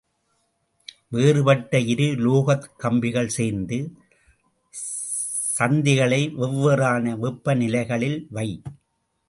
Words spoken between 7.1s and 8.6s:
வெப்பநிலைகளில் வை.